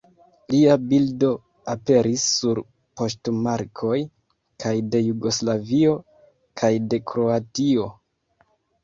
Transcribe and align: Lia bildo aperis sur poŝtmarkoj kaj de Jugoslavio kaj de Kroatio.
Lia 0.51 0.75
bildo 0.91 1.27
aperis 1.73 2.23
sur 2.37 2.61
poŝtmarkoj 3.01 3.97
kaj 4.65 4.71
de 4.95 5.03
Jugoslavio 5.09 5.93
kaj 6.63 6.71
de 6.95 7.01
Kroatio. 7.13 7.87